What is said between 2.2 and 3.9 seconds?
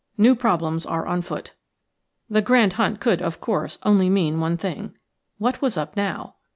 The grand hunt could, of course,